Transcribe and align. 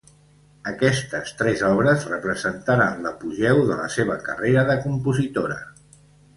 Aquestes 0.69 1.33
tres 1.41 1.61
obres 1.67 2.07
representaren 2.13 3.05
l'apogeu 3.09 3.63
de 3.71 3.79
la 3.85 3.89
seva 3.99 4.19
carrera 4.33 4.67
de 4.75 4.81
compositora. 4.89 5.63